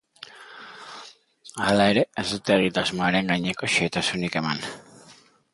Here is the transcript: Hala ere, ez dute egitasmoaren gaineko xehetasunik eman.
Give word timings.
Hala 1.67 1.87
ere, 1.93 2.05
ez 2.23 2.25
dute 2.31 2.57
egitasmoaren 2.63 3.31
gaineko 3.35 3.73
xehetasunik 3.75 4.43
eman. 4.43 4.69